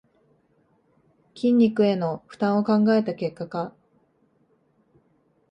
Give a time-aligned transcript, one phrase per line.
[1.35, 3.75] 筋肉への負担を考えた結果か